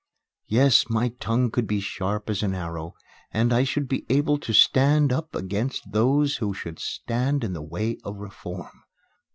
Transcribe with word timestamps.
Yes, 0.47 0.89
my 0.89 1.09
tongue 1.19 1.51
could 1.51 1.67
be 1.67 1.77
as 1.77 1.83
sharp 1.83 2.27
as 2.27 2.41
an 2.41 2.55
arrow, 2.55 2.95
and 3.31 3.53
I 3.53 3.63
should 3.63 3.87
be 3.87 4.07
able 4.09 4.39
to 4.39 4.51
stand 4.51 5.13
up 5.13 5.35
against 5.35 5.91
those 5.91 6.37
who 6.37 6.55
should 6.55 6.79
stand 6.79 7.43
in 7.43 7.53
the 7.53 7.61
way 7.61 7.99
of 8.03 8.17
reform. 8.17 8.81